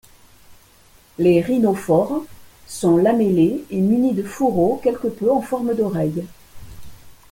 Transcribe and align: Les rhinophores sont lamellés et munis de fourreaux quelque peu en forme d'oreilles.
Les 1.19 1.41
rhinophores 1.43 2.25
sont 2.65 2.97
lamellés 2.97 3.63
et 3.69 3.79
munis 3.79 4.13
de 4.15 4.23
fourreaux 4.23 4.81
quelque 4.83 5.05
peu 5.05 5.31
en 5.31 5.43
forme 5.43 5.75
d'oreilles. 5.75 6.25